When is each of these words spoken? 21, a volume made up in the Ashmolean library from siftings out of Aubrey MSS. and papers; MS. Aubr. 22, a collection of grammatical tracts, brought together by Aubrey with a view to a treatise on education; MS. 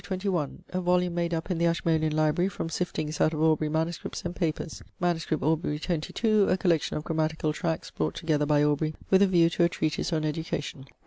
21, 0.03 0.63
a 0.71 0.81
volume 0.81 1.13
made 1.13 1.31
up 1.31 1.51
in 1.51 1.59
the 1.59 1.67
Ashmolean 1.67 2.15
library 2.15 2.49
from 2.49 2.69
siftings 2.69 3.21
out 3.21 3.35
of 3.35 3.41
Aubrey 3.43 3.69
MSS. 3.69 4.25
and 4.25 4.35
papers; 4.35 4.81
MS. 4.99 5.27
Aubr. 5.29 5.79
22, 5.79 6.49
a 6.49 6.57
collection 6.57 6.97
of 6.97 7.03
grammatical 7.03 7.53
tracts, 7.53 7.91
brought 7.91 8.15
together 8.15 8.47
by 8.47 8.63
Aubrey 8.63 8.95
with 9.11 9.21
a 9.21 9.27
view 9.27 9.47
to 9.51 9.63
a 9.63 9.69
treatise 9.69 10.11
on 10.11 10.25
education; 10.25 10.79
MS. 10.79 10.85